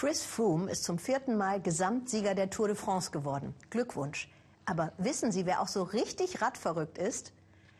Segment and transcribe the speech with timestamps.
[0.00, 3.54] Chris Froome ist zum vierten Mal Gesamtsieger der Tour de France geworden.
[3.68, 4.30] Glückwunsch.
[4.64, 7.34] Aber wissen Sie, wer auch so richtig radverrückt ist?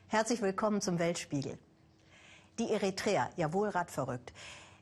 [0.06, 1.56] Herzlich willkommen zum Weltspiegel.
[2.58, 4.34] Die Eritrea, jawohl radverrückt.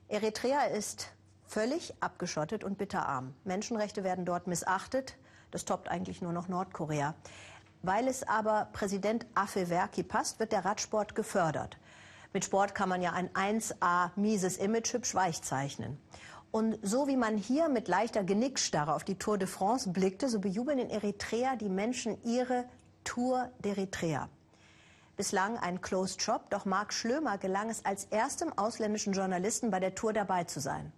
[0.09, 1.13] Eritrea ist
[1.47, 3.33] völlig abgeschottet und bitterarm.
[3.45, 5.17] Menschenrechte werden dort missachtet.
[5.53, 7.15] Das toppt eigentlich nur noch Nordkorea.
[7.83, 11.79] Weil es aber Präsident Afewerki passt, wird der Radsport gefördert.
[12.33, 15.99] Mit Sport kann man ja ein 1A mieses Image hübsch weich zeichnen.
[16.51, 20.41] Und so wie man hier mit leichter Genickstarre auf die Tour de France blickte, so
[20.41, 22.65] bejubeln in Eritrea die Menschen ihre
[23.05, 24.29] Tour d'Eritrea.
[25.17, 29.95] Bislang ein Closed Shop, doch Marc Schlömer gelang es als erstem ausländischen Journalisten bei der
[29.95, 30.93] Tour dabei zu sein.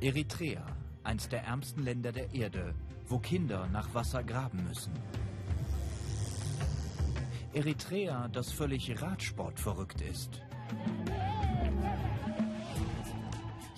[0.00, 0.66] Eritrea,
[1.04, 2.74] eins der ärmsten Länder der Erde,
[3.06, 4.92] wo Kinder nach Wasser graben müssen.
[7.54, 10.42] Eritrea, das völlig Radsport verrückt ist.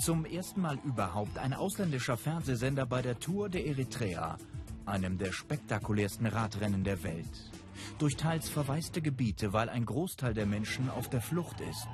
[0.05, 4.37] Zum ersten Mal überhaupt ein ausländischer Fernsehsender bei der Tour de Eritrea,
[4.85, 7.51] einem der spektakulärsten Radrennen der Welt.
[7.97, 11.89] Durch teils verwaiste Gebiete, weil ein Großteil der Menschen auf der Flucht ist.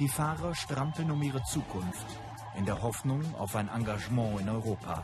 [0.00, 2.06] Die Fahrer strampeln um ihre Zukunft,
[2.58, 5.02] in der Hoffnung auf ein Engagement in Europa.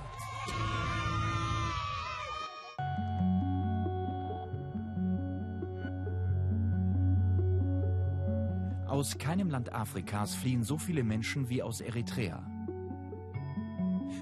[8.96, 12.42] Aus keinem Land Afrikas fliehen so viele Menschen wie aus Eritrea.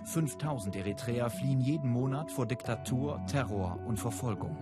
[0.02, 4.56] 5000 Eritreer fliehen jeden Monat vor Diktatur, Terror und Verfolgung.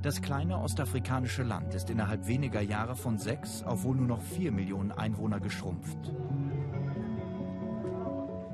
[0.00, 4.52] Das kleine ostafrikanische Land ist innerhalb weniger Jahre von sechs auf wohl nur noch vier
[4.52, 6.10] Millionen Einwohner geschrumpft.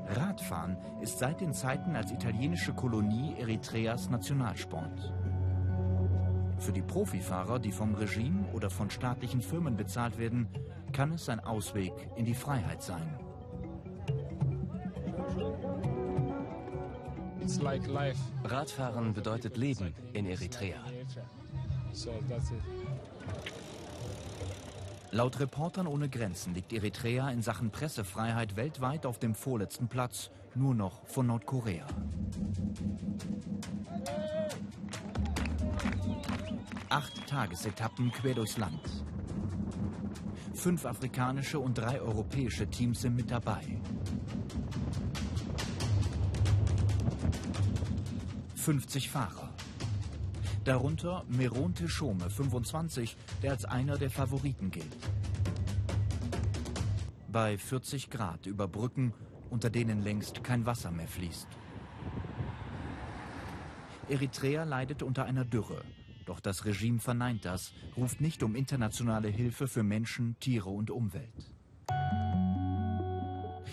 [0.08, 5.12] Radfahren ist seit den Zeiten als italienische Kolonie Eritreas Nationalsport.
[6.61, 10.47] Für die Profifahrer, die vom Regime oder von staatlichen Firmen bezahlt werden,
[10.92, 13.19] kann es ein Ausweg in die Freiheit sein.
[18.44, 20.76] Radfahren bedeutet Leben in Eritrea.
[25.12, 30.75] Laut Reportern ohne Grenzen liegt Eritrea in Sachen Pressefreiheit weltweit auf dem vorletzten Platz, nur
[30.75, 31.87] noch von Nordkorea.
[36.90, 38.80] Acht Tagesetappen quer durchs Land.
[40.54, 43.62] Fünf afrikanische und drei europäische Teams sind mit dabei.
[48.56, 49.54] 50 Fahrer.
[50.64, 54.96] Darunter Meron Teshome, 25, der als einer der Favoriten gilt.
[57.28, 59.14] Bei 40 Grad über Brücken,
[59.48, 61.46] unter denen längst kein Wasser mehr fließt.
[64.08, 65.84] Eritrea leidet unter einer Dürre.
[66.30, 71.50] Doch das Regime verneint das, ruft nicht um internationale Hilfe für Menschen, Tiere und Umwelt.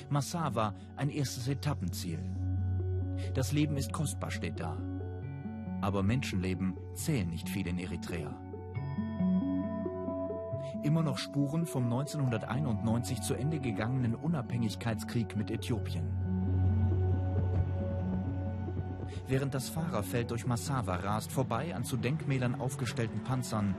[0.09, 2.17] Massawa, ein erstes Etappenziel.
[3.35, 4.75] Das Leben ist kostbar, steht da.
[5.81, 8.35] Aber Menschenleben zählen nicht viel in Eritrea.
[10.81, 16.26] Immer noch Spuren vom 1991 zu Ende gegangenen Unabhängigkeitskrieg mit Äthiopien.
[19.27, 23.75] Während das Fahrerfeld durch Massawa rast, vorbei an zu Denkmälern aufgestellten Panzern,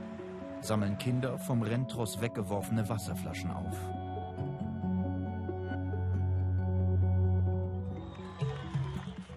[0.61, 3.75] sammeln Kinder vom Renntross weggeworfene Wasserflaschen auf.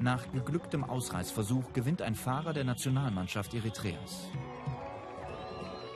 [0.00, 4.28] Nach geglücktem Ausreißversuch gewinnt ein Fahrer der Nationalmannschaft Eritreas.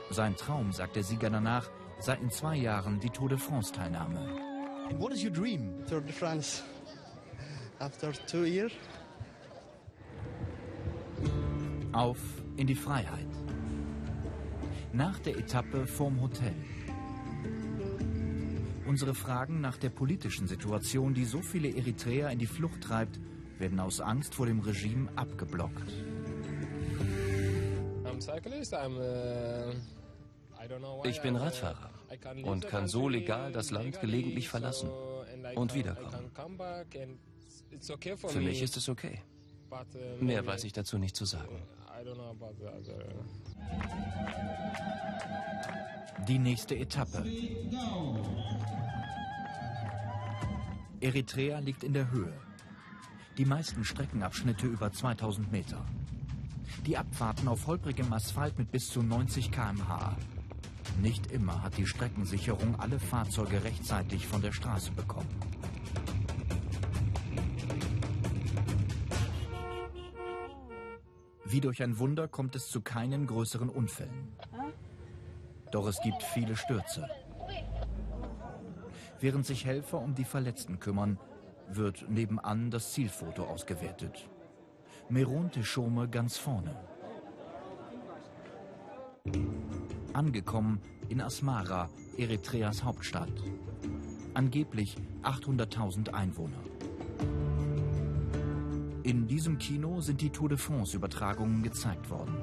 [0.09, 1.69] Sein Traum, sagt der Sieger danach,
[1.99, 4.19] sei in zwei Jahren die Tour de France-Teilnahme.
[4.97, 5.83] What is your dream?
[5.89, 6.63] Tour de France.
[7.79, 8.71] After two years.
[11.97, 12.19] Auf
[12.57, 13.25] in die Freiheit.
[14.93, 16.53] Nach der Etappe vorm Hotel.
[18.85, 23.19] Unsere Fragen nach der politischen Situation, die so viele Eritreer in die Flucht treibt,
[23.57, 25.91] werden aus Angst vor dem Regime abgeblockt.
[31.03, 31.89] Ich bin Radfahrer
[32.43, 34.91] und kann so legal das Land gelegentlich verlassen
[35.55, 36.31] und wiederkommen.
[38.27, 39.23] Für mich ist es okay.
[40.19, 41.63] Mehr weiß ich dazu nicht zu sagen.
[46.27, 47.23] Die nächste Etappe.
[50.99, 52.33] Eritrea liegt in der Höhe.
[53.37, 55.85] Die meisten Streckenabschnitte über 2000 Meter.
[56.85, 60.15] Die Abfahrten auf holprigem Asphalt mit bis zu 90 km/h.
[61.01, 65.29] Nicht immer hat die Streckensicherung alle Fahrzeuge rechtzeitig von der Straße bekommen.
[71.49, 74.33] Wie durch ein Wunder kommt es zu keinen größeren Unfällen.
[75.71, 77.07] Doch es gibt viele Stürze.
[79.21, 81.17] Während sich Helfer um die Verletzten kümmern,
[81.69, 84.27] wird nebenan das Zielfoto ausgewertet.
[85.07, 86.75] Meronte Schome ganz vorne.
[90.11, 93.31] Angekommen in Asmara, Eritreas Hauptstadt.
[94.33, 96.59] Angeblich 800.000 Einwohner.
[99.07, 102.35] In diesem Kino sind die Tour de France-Übertragungen gezeigt worden.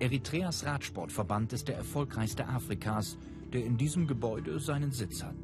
[0.00, 3.16] Eritreas Radsportverband ist der erfolgreichste Afrikas,
[3.54, 5.34] der in diesem Gebäude seinen Sitz hat.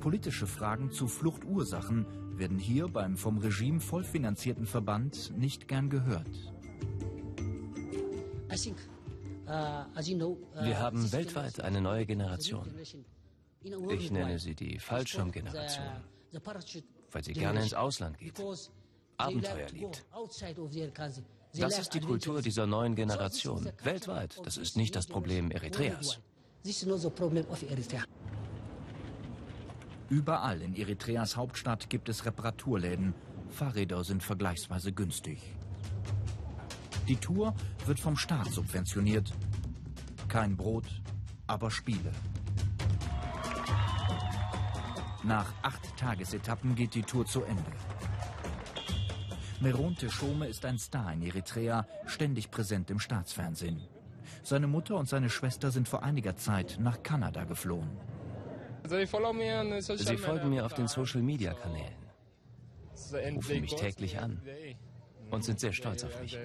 [0.00, 2.06] Politische Fragen zu Fluchtursachen
[2.36, 6.52] werden hier beim vom Regime vollfinanzierten Verband nicht gern gehört.
[9.46, 12.68] Wir haben weltweit eine neue Generation.
[13.90, 15.86] Ich nenne sie die Fallschirmgeneration,
[17.12, 18.38] weil sie gerne ins Ausland geht,
[19.16, 20.04] Abenteuer liebt.
[21.58, 24.36] Das ist die Kultur dieser neuen Generation, weltweit.
[24.44, 26.20] Das ist nicht das Problem Eritreas.
[30.08, 33.14] Überall in Eritreas Hauptstadt gibt es Reparaturläden.
[33.50, 35.40] Fahrräder sind vergleichsweise günstig.
[37.08, 37.54] Die Tour
[37.86, 39.32] wird vom Staat subventioniert.
[40.28, 40.86] Kein Brot,
[41.46, 42.12] aber Spiele.
[45.26, 47.72] Nach acht Tagesetappen geht die Tour zu Ende.
[49.60, 53.80] Meronte Schome ist ein Star in Eritrea, ständig präsent im Staatsfernsehen.
[54.44, 57.90] Seine Mutter und seine Schwester sind vor einiger Zeit nach Kanada geflohen.
[58.84, 61.96] Sie folgen mir auf den Social-Media-Kanälen,
[63.34, 64.40] rufen mich täglich an
[65.32, 66.38] und sind sehr stolz auf mich.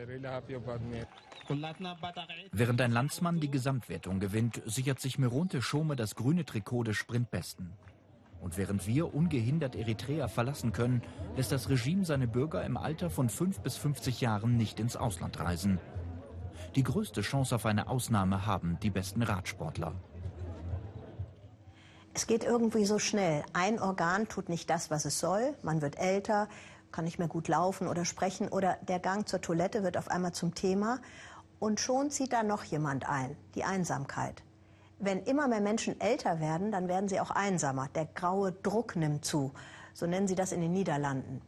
[2.51, 7.73] Während ein Landsmann die Gesamtwertung gewinnt, sichert sich Meronte Schome das grüne Trikot des Sprintbesten.
[8.41, 11.03] Und während wir ungehindert Eritrea verlassen können,
[11.37, 15.39] lässt das Regime seine Bürger im Alter von 5 bis 50 Jahren nicht ins Ausland
[15.39, 15.79] reisen.
[16.75, 19.93] Die größte Chance auf eine Ausnahme haben die besten Radsportler.
[22.13, 23.43] Es geht irgendwie so schnell.
[23.53, 25.55] Ein Organ tut nicht das, was es soll.
[25.61, 26.49] Man wird älter,
[26.91, 30.33] kann nicht mehr gut laufen oder sprechen oder der Gang zur Toilette wird auf einmal
[30.33, 30.99] zum Thema.
[31.59, 34.43] Und schon zieht da noch jemand ein, die Einsamkeit.
[35.03, 37.89] Wenn immer mehr Menschen älter werden, dann werden sie auch einsamer.
[37.95, 39.51] Der graue Druck nimmt zu.
[39.95, 41.41] So nennen sie das in den Niederlanden.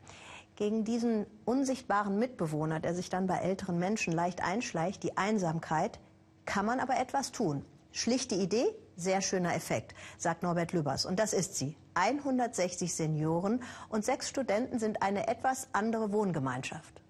[0.56, 6.00] Gegen diesen unsichtbaren Mitbewohner, der sich dann bei älteren Menschen leicht einschleicht, die Einsamkeit,
[6.46, 7.64] kann man aber etwas tun.
[7.92, 8.66] Schlichte Idee,
[8.96, 11.06] sehr schöner Effekt, sagt Norbert Lübers.
[11.06, 11.78] Und das ist sie.
[11.94, 17.03] 160 Senioren und sechs Studenten sind eine etwas andere Wohngemeinschaft.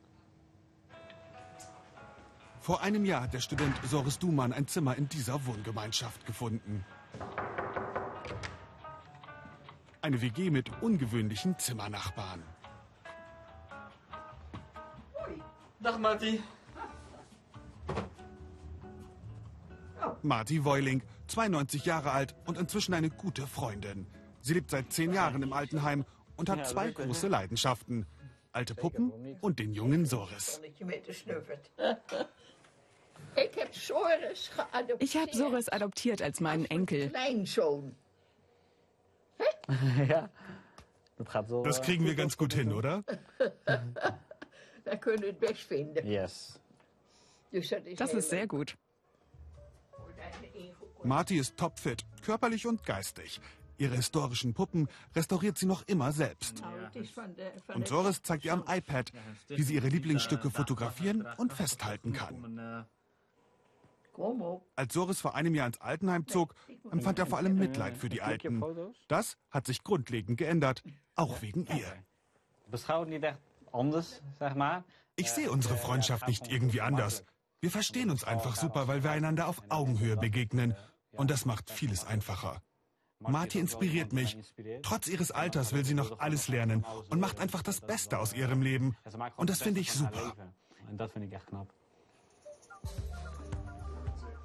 [2.64, 6.86] Vor einem Jahr hat der Student Soris Duman ein Zimmer in dieser Wohngemeinschaft gefunden.
[10.02, 12.42] Eine WG mit ungewöhnlichen Zimmernachbarn.
[15.82, 16.42] Dag Marty.
[20.22, 24.08] Marty Voiling, 92 Jahre alt und inzwischen eine gute Freundin.
[24.40, 26.06] Sie lebt seit zehn Jahren im Altenheim
[26.38, 28.06] und hat zwei große Leidenschaften.
[28.54, 30.62] Alte Puppen und den jungen Soris.
[35.00, 37.12] Ich habe Soris adoptiert als meinen Enkel.
[40.08, 40.30] ja.
[41.64, 43.04] Das kriegen wir ganz gut hin, oder?
[47.98, 48.78] Das ist sehr gut.
[51.04, 53.40] Marty ist topfit, körperlich und geistig.
[53.78, 56.64] Ihre historischen Puppen restauriert sie noch immer selbst.
[57.74, 59.12] Und Soris zeigt ihr am iPad,
[59.48, 62.86] wie sie ihre Lieblingsstücke fotografieren und festhalten kann.
[64.76, 66.54] Als Soris vor einem Jahr ins Altenheim zog,
[66.92, 68.64] empfand er vor allem Mitleid für die Alten.
[69.08, 70.84] Das hat sich grundlegend geändert,
[71.16, 71.92] auch wegen ihr.
[75.16, 77.24] Ich sehe unsere Freundschaft nicht irgendwie anders.
[77.60, 80.76] Wir verstehen uns einfach super, weil wir einander auf Augenhöhe begegnen.
[81.12, 82.62] Und das macht vieles einfacher.
[83.28, 84.38] Marty inspiriert mich.
[84.82, 88.62] Trotz ihres Alters will sie noch alles lernen und macht einfach das Beste aus ihrem
[88.62, 88.96] Leben.
[89.38, 90.36] Und das finde ich super.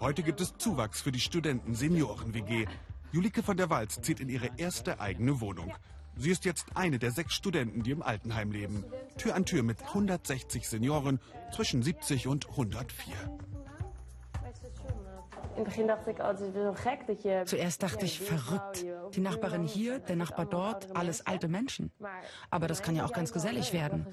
[0.01, 2.67] Heute gibt es Zuwachs für die Studenten-Senioren-WG.
[3.11, 5.75] Julike von der Walz zieht in ihre erste eigene Wohnung.
[6.17, 8.85] Sie ist jetzt eine der sechs Studenten, die im Altenheim leben.
[9.17, 11.21] Tür an Tür mit 160 Senioren
[11.55, 13.15] zwischen 70 und 104.
[17.47, 18.85] Zuerst dachte ich, verrückt.
[19.15, 21.91] Die Nachbarin hier, der Nachbar dort, alles alte Menschen.
[22.51, 24.07] Aber das kann ja auch ganz gesellig werden.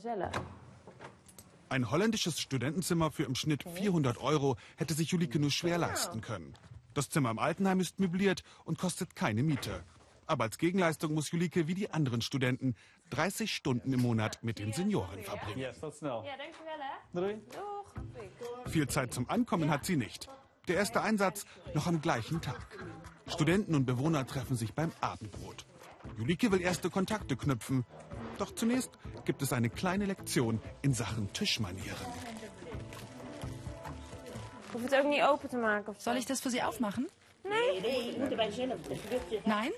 [1.69, 6.53] Ein holländisches Studentenzimmer für im Schnitt 400 Euro hätte sich Julike nur schwer leisten können.
[6.93, 9.83] Das Zimmer im Altenheim ist möbliert und kostet keine Miete.
[10.27, 12.75] Aber als Gegenleistung muss Julike wie die anderen Studenten
[13.11, 15.73] 30 Stunden im Monat mit den Senioren verbringen.
[18.67, 20.29] Viel Zeit zum Ankommen hat sie nicht.
[20.67, 22.65] Der erste Einsatz noch am gleichen Tag.
[23.27, 25.65] Studenten und Bewohner treffen sich beim Abendbrot.
[26.17, 27.85] Julike will erste Kontakte knüpfen.
[28.37, 28.91] Doch zunächst
[29.25, 31.95] gibt es eine kleine Lektion in Sachen Tischmanieren.
[35.97, 37.07] Soll ich das für Sie aufmachen?
[39.45, 39.71] Nein?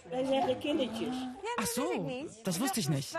[0.62, 1.16] Kindertjes.
[1.60, 2.10] Ach so,
[2.44, 3.16] das wusste ich nicht.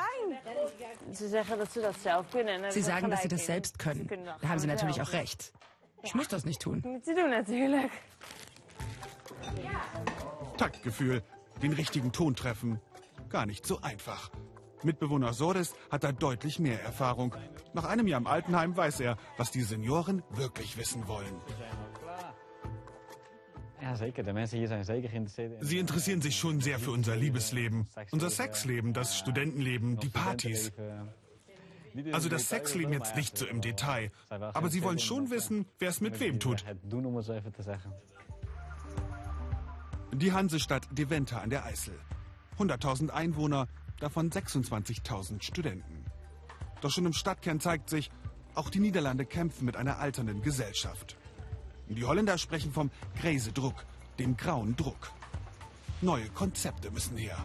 [1.13, 4.07] Sie sagen, dass Sie das selbst können.
[4.07, 5.53] kunnen dat Da haben Sie natürlich auch recht.
[6.03, 6.83] Ich muss das nicht tun.
[7.05, 7.91] Je doen natuurlijk.
[10.57, 11.23] Taktgefühl,
[11.63, 12.81] den richtigen Ton treffen.
[13.29, 14.31] Gar nicht so einfach.
[14.83, 17.35] Mitbewohner Sores hat da deutlich mehr Erfahrung.
[17.75, 21.35] Nach einem Jahr im Altenheim weiß er, was die Senioren wirklich wissen wollen.
[25.61, 30.73] Sie interessieren sich schon sehr für unser Liebesleben, unser Sexleben, das Studentenleben, die Partys.
[32.13, 34.11] Also das Sexleben jetzt nicht so im Detail.
[34.29, 36.65] Aber sie wollen schon wissen, wer es mit wem tut.
[40.13, 41.99] Die Hansestadt Deventer an der Eisel.
[42.59, 43.69] 100.000 Einwohner,
[44.01, 46.05] davon 26.000 Studenten.
[46.81, 48.11] Doch schon im Stadtkern zeigt sich,
[48.55, 51.17] auch die Niederlande kämpfen mit einer alternden Gesellschaft.
[51.89, 52.91] Die Holländer sprechen vom
[53.21, 53.85] Gräse Druck,
[54.19, 55.13] dem grauen Druck.
[56.01, 57.37] Neue Konzepte müssen her.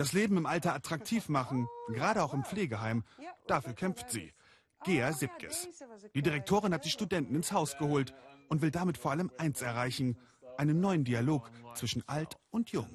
[0.00, 3.04] Das Leben im Alter attraktiv machen, gerade auch im Pflegeheim,
[3.46, 4.32] dafür kämpft sie.
[4.82, 5.68] Gea Sipkes.
[6.14, 8.14] Die Direktorin hat die Studenten ins Haus geholt
[8.48, 10.16] und will damit vor allem eins erreichen,
[10.56, 12.88] einen neuen Dialog zwischen alt und jung.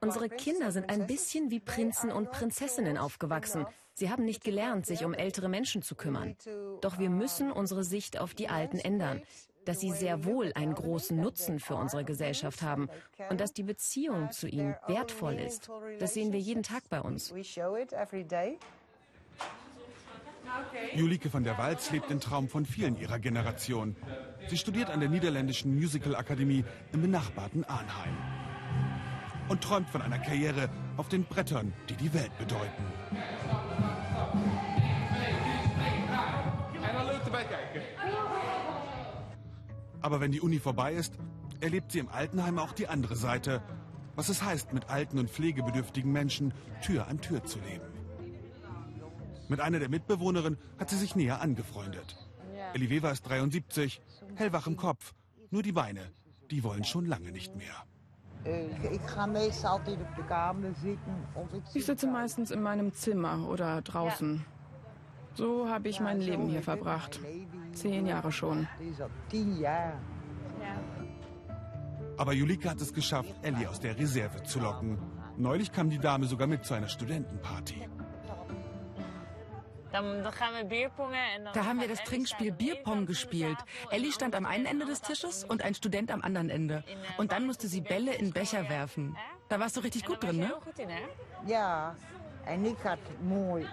[0.00, 3.64] Unsere Kinder sind ein bisschen wie Prinzen und Prinzessinnen aufgewachsen.
[3.92, 6.36] Sie haben nicht gelernt, sich um ältere Menschen zu kümmern.
[6.80, 9.22] Doch wir müssen unsere Sicht auf die Alten ändern.
[9.64, 12.88] Dass sie sehr wohl einen großen Nutzen für unsere Gesellschaft haben
[13.30, 15.70] und dass die Beziehung zu ihnen wertvoll ist.
[15.98, 17.32] Das sehen wir jeden Tag bei uns.
[20.94, 23.96] Julike van der Walz lebt den Traum von vielen ihrer Generation.
[24.48, 28.16] Sie studiert an der niederländischen Musical Akademie im benachbarten Arnheim.
[29.48, 32.84] Und träumt von einer Karriere auf den Brettern, die die Welt bedeuten.
[40.04, 41.14] Aber wenn die Uni vorbei ist,
[41.60, 43.62] erlebt sie im Altenheim auch die andere Seite.
[44.16, 47.86] Was es heißt, mit alten und pflegebedürftigen Menschen Tür an Tür zu leben.
[49.48, 52.18] Mit einer der Mitbewohnerinnen hat sie sich näher angefreundet.
[52.74, 54.02] Eliveva ist 73,
[54.34, 55.14] hellwach im Kopf.
[55.50, 56.02] Nur die Beine,
[56.50, 57.74] die wollen schon lange nicht mehr.
[58.44, 59.00] Ik
[61.72, 64.44] Ich sitze meistens in meinem Zimmer oder draußen.
[65.32, 67.20] So habe ich mein Leben hier verbracht.
[67.74, 68.66] Zehn Jahre schon.
[72.16, 74.98] Aber Julika hat es geschafft, Ellie aus der Reserve zu locken.
[75.36, 77.88] Neulich kam die Dame sogar mit zu einer Studentenparty.
[79.92, 83.58] Da haben wir das Trinkspiel Bierpong gespielt.
[83.90, 86.82] Ellie stand am einen Ende des Tisches und ein Student am anderen Ende.
[87.16, 89.16] Und dann musste sie Bälle in Becher werfen.
[89.48, 90.52] Da warst du richtig gut drin, ne?
[91.46, 91.94] Ja,
[92.44, 93.66] en ik had mooi.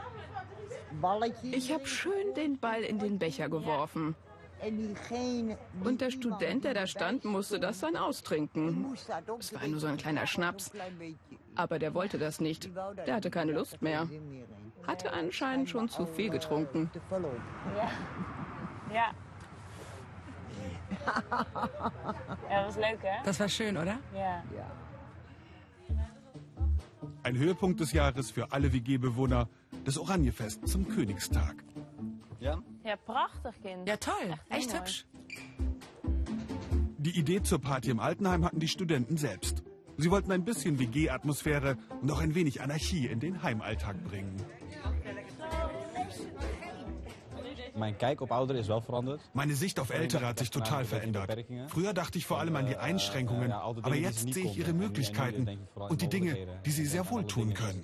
[1.51, 4.15] Ich habe schön den Ball in den Becher geworfen.
[5.83, 8.93] Und der Student, der da stand, musste das dann austrinken.
[9.39, 10.71] Es war nur so ein kleiner Schnaps.
[11.55, 12.69] Aber der wollte das nicht.
[13.05, 14.07] Der hatte keine Lust mehr.
[14.85, 16.91] Hatte anscheinend schon zu viel getrunken.
[18.93, 19.11] Ja.
[22.49, 23.23] Ja, dat was leuk, hè?
[23.23, 23.97] Das war schön, oder?
[24.13, 24.43] Ja.
[27.23, 29.47] Ein Höhepunkt des Jahres für alle WG-Bewohner,
[29.83, 31.63] das Oranjefest zum Königstag.
[32.39, 32.61] Ja?
[32.83, 33.87] Ja, prachtig, kind.
[33.87, 34.33] Ja, toll.
[34.49, 34.79] Echt mooi.
[34.79, 35.05] hübsch.
[36.97, 39.63] Die Idee zur Party im Altenheim hatten die Studenten selbst.
[39.97, 44.35] Sie wollten ein bisschen WG-Atmosphäre und auch ein wenig Anarchie in den Heimalltag bringen.
[47.75, 49.21] Mijn kijk op ouderen is wel veranderd.
[49.33, 51.45] Meine Sicht auf Ältere hat sich total verändert.
[51.67, 56.01] Früher dachte ich vor allem an die Einschränkungen, aber jetzt sehe ich ihre Möglichkeiten und
[56.01, 57.81] die Dinge, die sie sehr wohl tun können.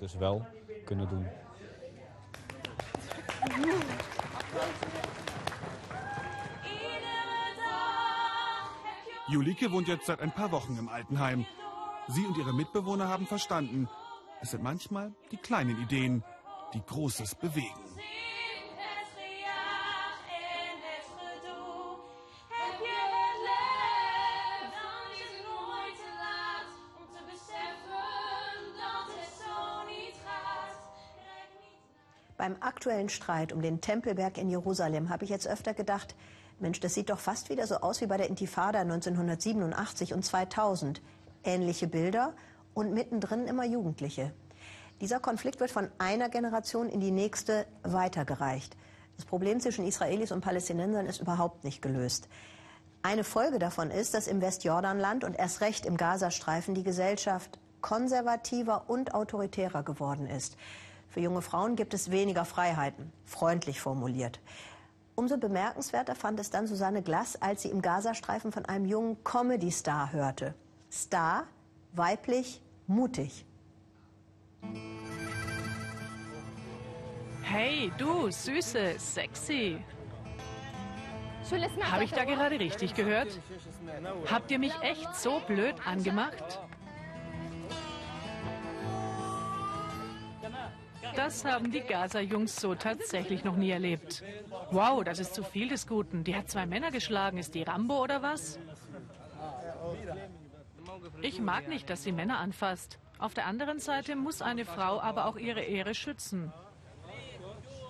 [9.28, 11.44] Julike wohnt jetzt seit ein paar Wochen im Altenheim.
[12.08, 13.88] Sie und ihre Mitbewohner haben verstanden,
[14.40, 16.24] es sind manchmal die kleinen Ideen,
[16.72, 17.87] die Großes bewegen.
[32.48, 36.14] Beim aktuellen Streit um den Tempelberg in Jerusalem habe ich jetzt öfter gedacht,
[36.58, 41.02] Mensch, das sieht doch fast wieder so aus wie bei der Intifada 1987 und 2000.
[41.44, 42.32] Ähnliche Bilder
[42.72, 44.32] und mittendrin immer Jugendliche.
[45.02, 48.78] Dieser Konflikt wird von einer Generation in die nächste weitergereicht.
[49.18, 52.30] Das Problem zwischen Israelis und Palästinensern ist überhaupt nicht gelöst.
[53.02, 58.84] Eine Folge davon ist, dass im Westjordanland und erst recht im Gazastreifen die Gesellschaft konservativer
[58.88, 60.56] und autoritärer geworden ist.
[61.08, 64.40] Für junge Frauen gibt es weniger Freiheiten, freundlich formuliert.
[65.14, 70.12] Umso bemerkenswerter fand es dann Susanne Glass, als sie im Gazastreifen von einem jungen Comedy-Star
[70.12, 70.54] hörte.
[70.92, 71.44] Star,
[71.92, 73.44] weiblich, mutig.
[77.42, 79.82] Hey, du, Süße, sexy.
[81.90, 83.40] Habe ich da gerade richtig gehört?
[84.30, 86.60] Habt ihr mich echt so blöd angemacht?
[91.18, 94.22] Das haben die Gaza-Jungs so tatsächlich noch nie erlebt.
[94.70, 96.22] Wow, das ist zu viel des Guten.
[96.22, 97.38] Die hat zwei Männer geschlagen.
[97.38, 98.60] Ist die Rambo oder was?
[101.20, 103.00] Ich mag nicht, dass sie Männer anfasst.
[103.18, 106.52] Auf der anderen Seite muss eine Frau aber auch ihre Ehre schützen.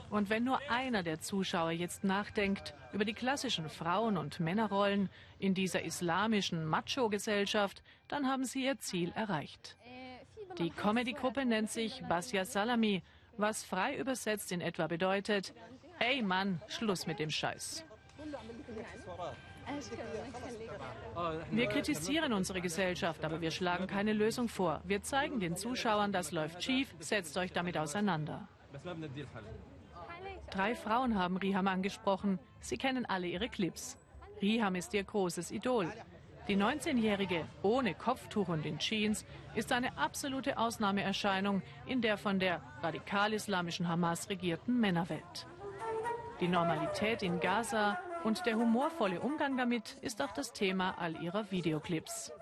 [0.08, 5.52] Und wenn nur einer der Zuschauer jetzt nachdenkt über die klassischen Frauen- und Männerrollen in
[5.52, 9.76] dieser islamischen Macho-Gesellschaft, dann haben sie ihr Ziel erreicht.
[10.56, 13.02] Die Comedy-Gruppe nennt sich Basya Salami,
[13.38, 15.54] was frei übersetzt in etwa bedeutet,
[15.99, 17.85] hey Mann, Schluss mit dem Scheiß.
[21.50, 24.80] Wir kritisieren unsere Gesellschaft, aber wir schlagen keine Lösung vor.
[24.85, 28.49] Wir zeigen den Zuschauern, das läuft schief, setzt euch damit auseinander.
[30.50, 32.38] Drei Frauen haben Riham angesprochen.
[32.61, 33.99] Sie kennen alle ihre Clips.
[34.40, 35.92] Riham ist ihr großes Idol.
[36.49, 42.62] Die 19-Jährige ohne Kopftuch und in Jeans ist eine absolute Ausnahmeerscheinung in der von der
[42.83, 45.47] radikal-islamischen Hamas regierten Männerwelt.
[46.40, 51.50] Die Normalität in Gaza und der humorvolle Umgang damit ist auch das Thema all ihrer
[51.50, 52.33] Videoclips.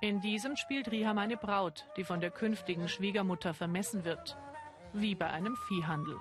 [0.00, 4.38] In diesem spielt Riham eine Braut, die von der künftigen Schwiegermutter vermessen wird.
[4.94, 6.16] Wie bei einem Viehhandel.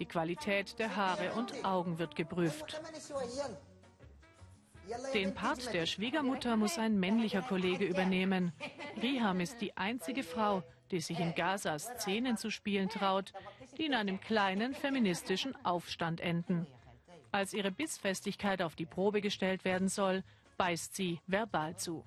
[0.00, 2.82] Die Qualität der Haare und Augen wird geprüft.
[5.12, 8.52] Den Part der Schwiegermutter muss ein männlicher Kollege übernehmen.
[9.00, 13.32] Riham ist die einzige Frau, die sich in Gaza Szenen zu spielen traut,
[13.78, 16.66] die in einem kleinen feministischen Aufstand enden.
[17.32, 20.22] Als ihre Bissfestigkeit auf die Probe gestellt werden soll,
[20.56, 22.04] beißt sie verbal zu.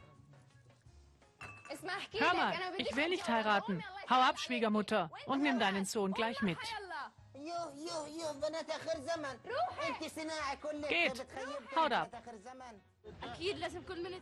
[2.12, 3.84] Hör mal, ich will nicht heiraten.
[4.10, 6.58] Hau ab, Schwiegermutter, und nimm deinen Sohn gleich mit.
[10.90, 11.26] Geht,
[11.76, 12.24] haut ab.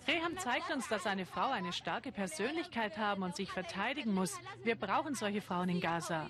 [0.08, 4.40] Reham zeigt uns, dass eine Frau eine starke Persönlichkeit haben und sich verteidigen muss.
[4.64, 6.30] Wir brauchen solche Frauen in Gaza.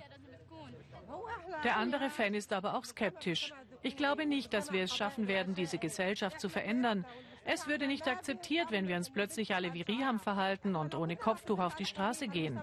[1.64, 3.54] Der andere Fan ist aber auch skeptisch.
[3.82, 7.06] Ich glaube nicht, dass wir es schaffen werden, diese Gesellschaft zu verändern.
[7.48, 11.60] Es würde nicht akzeptiert, wenn wir uns plötzlich alle wie Riham verhalten und ohne Kopftuch
[11.60, 12.60] auf die Straße gehen.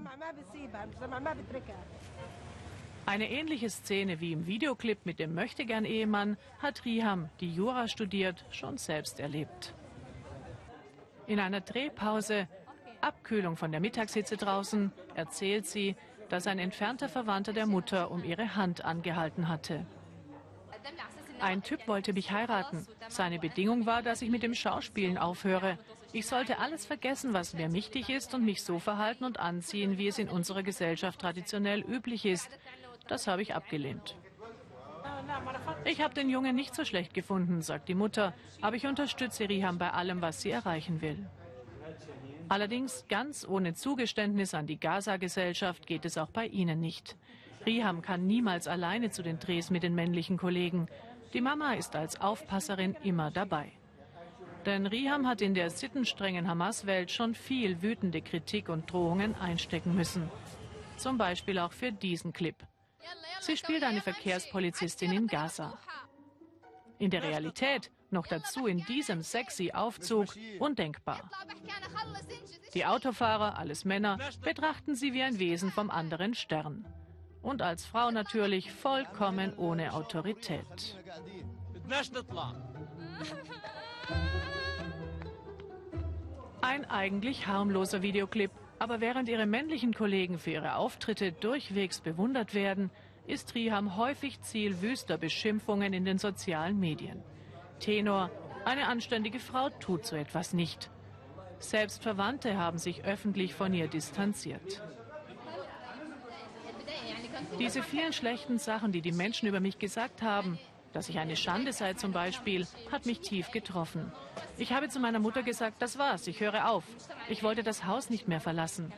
[3.04, 8.78] Eine ähnliche Szene wie im Videoclip mit dem Möchtegern-Ehemann hat Riham, die Jura studiert, schon
[8.78, 9.74] selbst erlebt.
[11.26, 12.48] In einer Drehpause,
[13.00, 15.96] Abkühlung von der Mittagshitze draußen, erzählt sie,
[16.28, 19.84] dass ein entfernter Verwandter der Mutter um ihre Hand angehalten hatte.
[21.40, 22.86] Ein Typ wollte mich heiraten.
[23.08, 25.76] Seine Bedingung war, dass ich mit dem Schauspielen aufhöre.
[26.12, 30.06] Ich sollte alles vergessen, was mir wichtig ist und mich so verhalten und anziehen, wie
[30.06, 32.48] es in unserer Gesellschaft traditionell üblich ist.
[33.08, 34.16] Das habe ich abgelehnt.
[35.84, 39.78] Ich habe den Jungen nicht so schlecht gefunden, sagt die Mutter, aber ich unterstütze Riham
[39.78, 41.26] bei allem, was sie erreichen will.
[42.48, 47.16] Allerdings ganz ohne Zugeständnis an die Gaza-Gesellschaft geht es auch bei ihnen nicht.
[47.64, 50.88] Riham kann niemals alleine zu den Drehs mit den männlichen Kollegen.
[51.32, 53.72] Die Mama ist als Aufpasserin immer dabei.
[54.66, 60.30] Denn Riham hat in der sittenstrengen Hamas-Welt schon viel wütende Kritik und Drohungen einstecken müssen.
[60.96, 62.56] Zum Beispiel auch für diesen Clip.
[63.40, 65.78] Sie spielt eine Verkehrspolizistin in Gaza.
[66.98, 71.28] In der Realität, noch dazu in diesem sexy Aufzug, undenkbar.
[72.74, 76.86] Die Autofahrer, alles Männer, betrachten sie wie ein Wesen vom anderen Stern.
[77.42, 80.96] Und als Frau natürlich vollkommen ohne Autorität.
[86.60, 92.90] Ein eigentlich harmloser Videoclip, aber während ihre männlichen Kollegen für ihre Auftritte durchwegs bewundert werden,
[93.28, 97.22] ist Riham häufig Ziel wüster Beschimpfungen in den sozialen Medien.
[97.78, 98.28] Tenor,
[98.64, 100.90] eine anständige Frau tut so etwas nicht.
[101.60, 104.82] Selbst Verwandte haben sich öffentlich von ihr distanziert.
[107.60, 110.58] Diese vielen schlechten Sachen, die die Menschen über mich gesagt haben,
[110.92, 114.12] dass ich eine Schande sei zum Beispiel, hat mich tief getroffen.
[114.58, 116.84] Ich habe zu meiner Mutter gesagt, das war's, ich höre auf.
[117.28, 118.92] Ich wollte das Haus nicht mehr verlassen.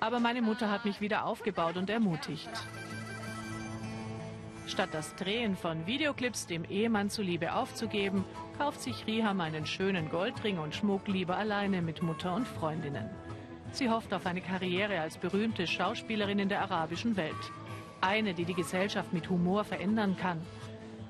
[0.00, 2.50] Aber meine Mutter hat mich wieder aufgebaut und ermutigt.
[4.66, 8.24] Statt das Drehen von Videoclips dem Ehemann zuliebe aufzugeben,
[8.58, 13.08] kauft sich Riham einen schönen Goldring und Schmuck lieber alleine mit Mutter und Freundinnen.
[13.70, 17.34] Sie hofft auf eine Karriere als berühmte Schauspielerin in der arabischen Welt.
[18.00, 20.40] Eine, die die Gesellschaft mit Humor verändern kann.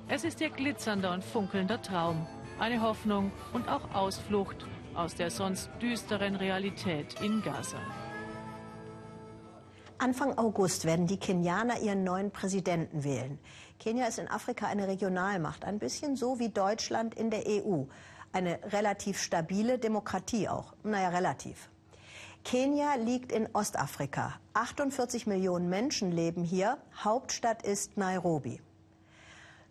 [0.09, 2.29] Es ist ihr glitzernder und funkelnder Traum.
[2.61, 4.65] Eine Hoffnung und auch Ausflucht
[4.95, 7.81] aus der sonst düsteren Realität in Gaza.
[9.99, 13.41] Anfang August werden die Kenianer ihren neuen Präsidenten wählen.
[13.81, 17.85] Kenia ist in Afrika eine Regionalmacht, ein bisschen so wie Deutschland in der EU.
[18.33, 20.75] Eine relativ stabile Demokratie auch.
[20.85, 21.69] Naja, relativ.
[22.45, 24.35] Kenia liegt in Ostafrika.
[24.55, 26.79] 48 Millionen Menschen leben hier.
[27.03, 28.61] Hauptstadt ist Nairobi.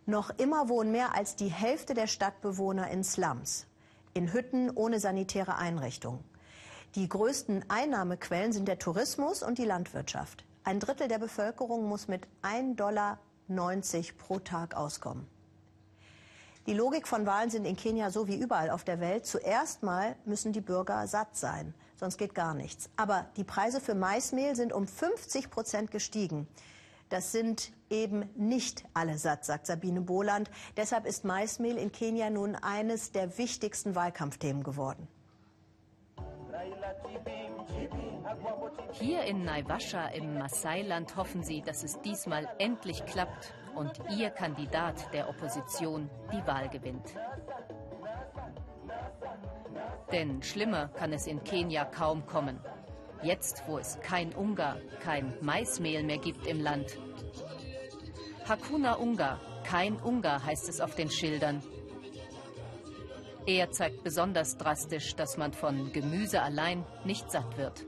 [0.08, 3.66] Noch immer wohnen mehr als die Hälfte der Stadtbewohner in Slums,
[4.14, 6.22] in Hütten ohne sanitäre Einrichtungen.
[6.94, 10.44] Die größten Einnahmequellen sind der Tourismus und die Landwirtschaft.
[10.62, 13.18] Ein Drittel der Bevölkerung muss mit 1,90 Dollar
[14.16, 15.26] pro Tag auskommen.
[16.68, 19.26] Die Logik von Wahlen sind in Kenia so wie überall auf der Welt.
[19.26, 22.90] Zuerst mal müssen die Bürger satt sein, sonst geht gar nichts.
[22.96, 26.46] Aber die Preise für Maismehl sind um 50 Prozent gestiegen.
[27.08, 30.50] Das sind eben nicht alle satt, sagt Sabine Boland.
[30.76, 35.06] Deshalb ist Maismehl in Kenia nun eines der wichtigsten Wahlkampfthemen geworden.
[38.92, 45.12] Hier in Naivasha im Maasai-Land hoffen sie, dass es diesmal endlich klappt und ihr Kandidat
[45.12, 47.14] der Opposition die Wahl gewinnt.
[50.10, 52.58] Denn schlimmer kann es in Kenia kaum kommen.
[53.22, 56.98] Jetzt, wo es kein Ungar, kein Maismehl mehr gibt im Land.
[58.48, 61.62] Hakuna Ungar, kein Ungar heißt es auf den Schildern.
[63.46, 67.84] Er zeigt besonders drastisch, dass man von Gemüse allein nicht satt wird.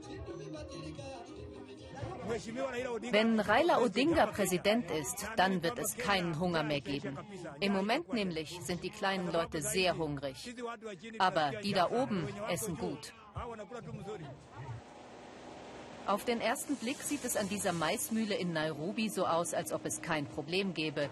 [3.11, 7.17] Wenn Raila Odinga Präsident ist, dann wird es keinen Hunger mehr geben.
[7.59, 10.55] Im Moment nämlich sind die kleinen Leute sehr hungrig.
[11.17, 13.13] Aber die da oben essen gut.
[16.09, 19.85] Auf den ersten Blick sieht es an dieser Maismühle in Nairobi so aus, als ob
[19.85, 21.07] es kein Problem gäbe.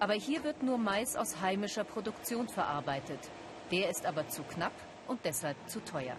[0.00, 3.20] Aber hier wird nur Mais aus heimischer Produktion verarbeitet.
[3.70, 4.72] Der ist aber zu knapp
[5.06, 6.16] und deshalb zu teuer.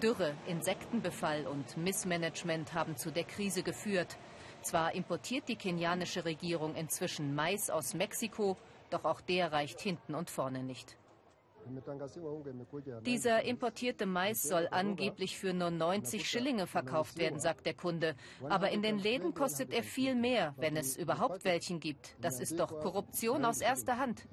[0.00, 4.16] Dürre, Insektenbefall und Missmanagement haben zu der Krise geführt.
[4.62, 8.56] Zwar importiert die kenianische Regierung inzwischen Mais aus Mexiko,
[8.90, 10.96] doch auch der reicht hinten und vorne nicht.
[13.04, 18.14] Dieser importierte Mais soll angeblich für nur 90 Schillinge verkauft werden, sagt der Kunde.
[18.48, 22.16] Aber in den Läden kostet er viel mehr, wenn es überhaupt welchen gibt.
[22.20, 24.26] Das ist doch Korruption aus erster Hand.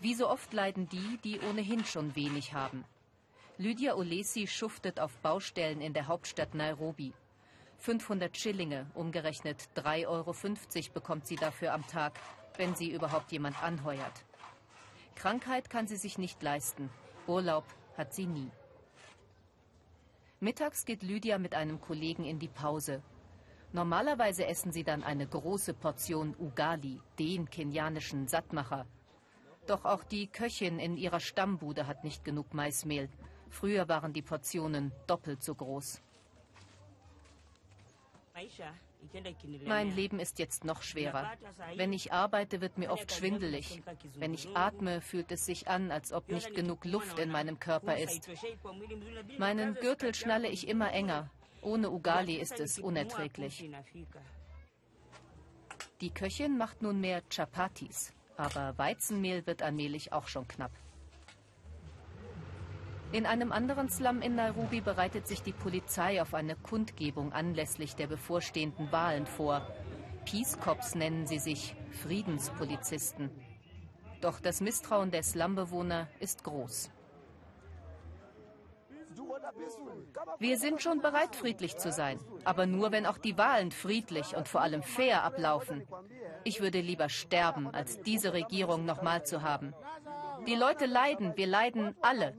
[0.00, 2.84] Wie so oft leiden die, die ohnehin schon wenig haben.
[3.58, 7.12] Lydia Olesi schuftet auf Baustellen in der Hauptstadt Nairobi.
[7.78, 10.34] 500 Schillinge, umgerechnet 3,50 Euro
[10.94, 12.18] bekommt sie dafür am Tag,
[12.56, 14.24] wenn sie überhaupt jemand anheuert.
[15.12, 16.90] Krankheit kann sie sich nicht leisten.
[17.26, 17.64] Urlaub
[17.96, 18.50] hat sie nie.
[20.40, 23.02] Mittags geht Lydia mit einem Kollegen in die Pause.
[23.72, 28.86] Normalerweise essen sie dann eine große Portion Ugali, den kenianischen Sattmacher.
[29.66, 33.08] Doch auch die Köchin in ihrer Stammbude hat nicht genug Maismehl.
[33.48, 36.02] Früher waren die Portionen doppelt so groß.
[39.66, 41.32] Mein Leben ist jetzt noch schwerer.
[41.76, 43.82] Wenn ich arbeite, wird mir oft schwindelig.
[44.14, 47.96] Wenn ich atme, fühlt es sich an, als ob nicht genug Luft in meinem Körper
[47.96, 48.30] ist.
[49.38, 51.30] Meinen Gürtel schnalle ich immer enger.
[51.62, 53.70] Ohne Ugali ist es unerträglich.
[56.00, 58.12] Die Köchin macht nunmehr Chapatis.
[58.36, 60.72] Aber Weizenmehl wird allmählich auch schon knapp.
[63.12, 68.06] In einem anderen Slum in Nairobi bereitet sich die Polizei auf eine Kundgebung anlässlich der
[68.06, 69.66] bevorstehenden Wahlen vor.
[70.24, 73.30] Peace Cops nennen sie sich, Friedenspolizisten.
[74.22, 76.90] Doch das Misstrauen der Slumbewohner ist groß.
[80.38, 84.48] Wir sind schon bereit, friedlich zu sein, aber nur, wenn auch die Wahlen friedlich und
[84.48, 85.86] vor allem fair ablaufen.
[86.44, 89.74] Ich würde lieber sterben, als diese Regierung nochmal zu haben.
[90.46, 92.34] Die Leute leiden, wir leiden alle.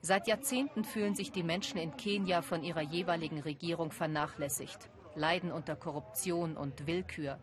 [0.00, 5.76] Seit Jahrzehnten fühlen sich die Menschen in Kenia von ihrer jeweiligen Regierung vernachlässigt, leiden unter
[5.76, 7.38] Korruption und Willkür.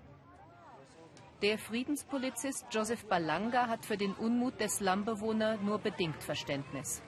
[1.42, 7.02] Der Friedenspolizist Joseph Balanga hat für den Unmut der Slumbewohner nur bedingt Verständnis.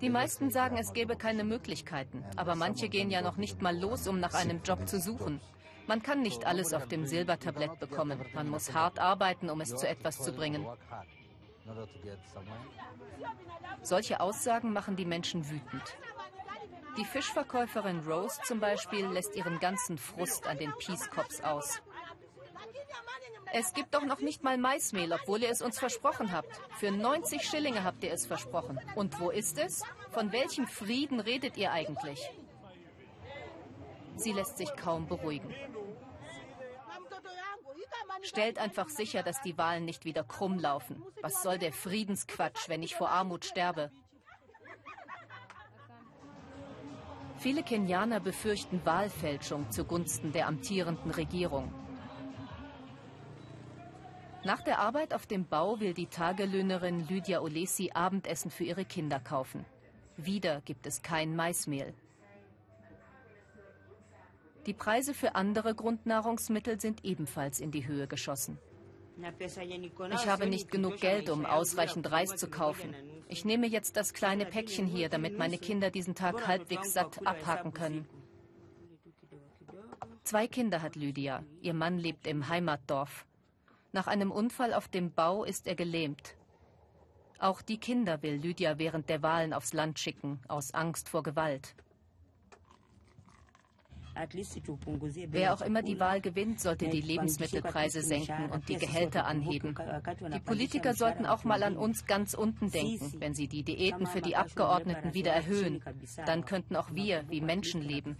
[0.00, 4.06] Die meisten sagen, es gäbe keine Möglichkeiten, aber manche gehen ja noch nicht mal los,
[4.06, 5.40] um nach einem Job zu suchen.
[5.86, 8.24] Man kann nicht alles auf dem Silbertablett bekommen.
[8.34, 10.66] Man muss hart arbeiten, um es zu etwas zu bringen.
[13.82, 15.96] Solche Aussagen machen die Menschen wütend.
[16.96, 21.82] Die Fischverkäuferin Rose zum Beispiel lässt ihren ganzen Frust an den Peace Cops aus.
[23.52, 26.60] Es gibt doch noch nicht mal Maismehl, obwohl ihr es uns versprochen habt.
[26.78, 28.80] Für 90 Schillinge habt ihr es versprochen.
[28.96, 29.82] Und wo ist es?
[30.10, 32.30] Von welchem Frieden redet ihr eigentlich?
[34.16, 35.54] Sie lässt sich kaum beruhigen.
[38.22, 41.02] Stellt einfach sicher, dass die Wahlen nicht wieder krumm laufen.
[41.20, 43.90] Was soll der Friedensquatsch, wenn ich vor Armut sterbe?
[47.36, 51.74] Viele Kenianer befürchten Wahlfälschung zugunsten der amtierenden Regierung.
[54.44, 59.20] Nach der Arbeit auf dem Bau will die Tagelöhnerin Lydia Olesi Abendessen für ihre Kinder
[59.20, 59.64] kaufen.
[60.16, 61.94] Wieder gibt es kein Maismehl.
[64.66, 68.58] Die Preise für andere Grundnahrungsmittel sind ebenfalls in die Höhe geschossen.
[70.10, 72.94] Ich habe nicht genug Geld, um ausreichend Reis zu kaufen.
[73.28, 77.72] Ich nehme jetzt das kleine Päckchen hier, damit meine Kinder diesen Tag halbwegs satt abhaken
[77.72, 78.08] können.
[80.24, 81.44] Zwei Kinder hat Lydia.
[81.60, 83.26] Ihr Mann lebt im Heimatdorf.
[83.92, 86.34] Nach einem Unfall auf dem Bau ist er gelähmt.
[87.38, 91.74] Auch die Kinder will Lydia während der Wahlen aufs Land schicken, aus Angst vor Gewalt.
[94.14, 99.74] Wer auch immer die Wahl gewinnt, sollte die Lebensmittelpreise senken und die Gehälter anheben.
[100.32, 104.20] Die Politiker sollten auch mal an uns ganz unten denken, wenn sie die Diäten für
[104.20, 105.82] die Abgeordneten wieder erhöhen.
[106.26, 108.16] Dann könnten auch wir wie Menschen leben.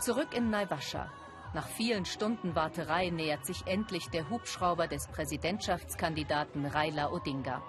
[0.00, 1.10] Zurück in Naivasha.
[1.54, 7.62] Nach vielen Stunden Warterei nähert sich endlich der Hubschrauber des Präsidentschaftskandidaten Raila Odinga.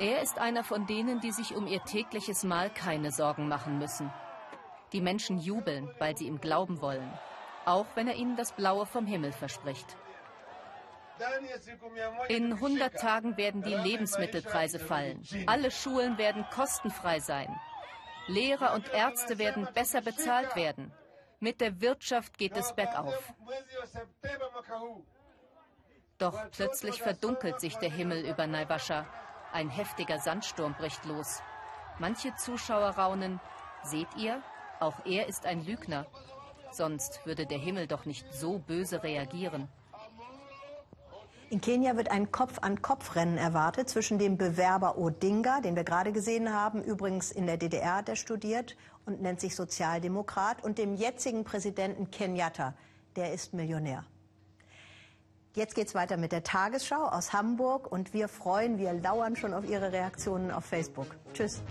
[0.00, 4.10] Er ist einer von denen, die sich um ihr tägliches Mahl keine Sorgen machen müssen.
[4.94, 7.12] Die Menschen jubeln, weil sie ihm glauben wollen,
[7.66, 9.98] auch wenn er ihnen das Blaue vom Himmel verspricht.
[12.28, 15.22] In 100 Tagen werden die Lebensmittelpreise fallen.
[15.46, 17.54] Alle Schulen werden kostenfrei sein.
[18.26, 20.92] Lehrer und Ärzte werden besser bezahlt werden.
[21.40, 23.34] Mit der Wirtschaft geht es bergauf.
[26.16, 29.06] Doch plötzlich verdunkelt sich der Himmel über Naivasha.
[29.52, 31.42] Ein heftiger Sandsturm bricht los.
[31.98, 33.40] Manche Zuschauer raunen,
[33.82, 34.42] seht ihr,
[34.78, 36.06] auch er ist ein Lügner.
[36.72, 39.68] Sonst würde der Himmel doch nicht so böse reagieren.
[41.50, 46.84] In Kenia wird ein Kopf-an-Kopf-Rennen erwartet zwischen dem Bewerber Odinga, den wir gerade gesehen haben,
[46.84, 52.12] übrigens in der DDR hat er studiert und nennt sich Sozialdemokrat, und dem jetzigen Präsidenten
[52.12, 52.74] Kenyatta,
[53.16, 54.04] der ist Millionär.
[55.54, 59.68] Jetzt geht's weiter mit der Tagesschau aus Hamburg und wir freuen, wir lauern schon auf
[59.68, 61.16] Ihre Reaktionen auf Facebook.
[61.34, 61.62] Tschüss.